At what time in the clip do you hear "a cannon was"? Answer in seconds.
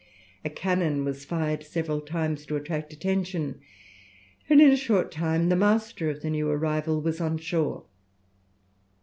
0.43-1.25